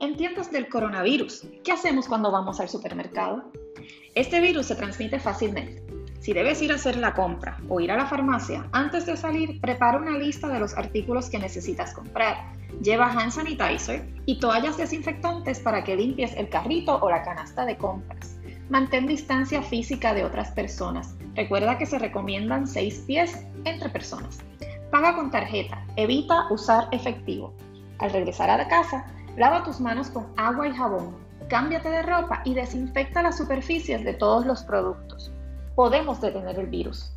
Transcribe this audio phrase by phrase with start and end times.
[0.00, 1.46] hablemos del coronavirus.
[1.64, 3.50] ¿Qué hacemos cuando vamos al supermercado?
[4.14, 5.82] Este virus se transmite fácilmente.
[6.20, 9.60] Si debes ir a hacer la compra o ir a la farmacia, antes de salir,
[9.60, 12.52] prepara una lista de los artículos que necesitas comprar.
[12.82, 17.76] Lleva hand sanitizer y toallas desinfectantes para que limpies el carrito o la canasta de
[17.76, 18.36] compras.
[18.68, 21.16] Mantén distancia física de otras personas.
[21.34, 24.38] Recuerda que se recomiendan 6 pies entre personas.
[24.90, 25.84] Paga con tarjeta.
[25.96, 27.54] Evita usar efectivo.
[27.98, 29.06] Al regresar a la casa,
[29.38, 31.16] lava tus manos con agua y jabón.
[31.48, 35.32] Cámbiate de ropa y desinfecta las superficies de todos los productos
[35.78, 37.12] podemos detener el virus.